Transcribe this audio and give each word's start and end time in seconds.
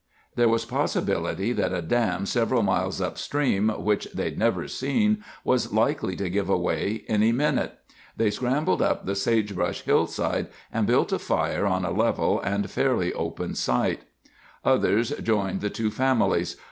There 0.35 0.49
was 0.49 0.65
possibility 0.65 1.53
that 1.53 1.71
a 1.73 1.79
dam 1.83 2.25
several 2.25 2.63
miles 2.63 2.99
upstream, 2.99 3.69
which 3.69 4.05
they'd 4.15 4.35
never 4.35 4.67
seen, 4.67 5.23
was 5.43 5.71
likely 5.73 6.15
to 6.15 6.27
give 6.27 6.49
way 6.49 7.05
any 7.07 7.31
minute. 7.31 7.77
So 7.87 7.93
they 8.17 8.31
scrambled 8.31 8.81
up 8.81 9.05
the 9.05 9.13
sagebrush 9.15 9.81
hillside 9.83 10.47
and 10.73 10.87
built 10.87 11.11
a 11.11 11.19
fire 11.19 11.67
on 11.67 11.85
a 11.85 11.91
level 11.91 12.41
and 12.41 12.67
fairly 12.67 13.13
open 13.13 13.53
site. 13.53 14.01
Others 14.65 15.09
joined 15.21 15.61
the 15.61 15.69
two 15.69 15.91
families. 15.91 16.55